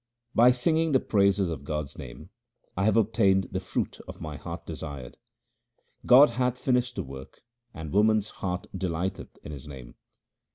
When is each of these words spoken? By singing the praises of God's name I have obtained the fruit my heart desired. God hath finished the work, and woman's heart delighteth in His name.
By 0.33 0.49
singing 0.49 0.93
the 0.93 0.99
praises 0.99 1.47
of 1.49 1.63
God's 1.63 1.95
name 1.95 2.31
I 2.75 2.85
have 2.85 2.97
obtained 2.97 3.49
the 3.51 3.59
fruit 3.59 3.99
my 4.19 4.35
heart 4.35 4.65
desired. 4.65 5.15
God 6.07 6.31
hath 6.31 6.57
finished 6.57 6.95
the 6.95 7.03
work, 7.03 7.41
and 7.71 7.93
woman's 7.93 8.29
heart 8.41 8.65
delighteth 8.75 9.37
in 9.45 9.51
His 9.51 9.67
name. 9.67 9.93